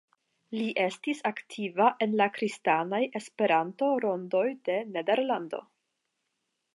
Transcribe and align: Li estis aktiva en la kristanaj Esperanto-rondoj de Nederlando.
Li 0.59 0.69
estis 0.83 1.19
aktiva 1.29 1.89
en 2.05 2.15
la 2.21 2.27
kristanaj 2.37 3.03
Esperanto-rondoj 3.21 4.45
de 4.71 4.79
Nederlando. 4.97 5.61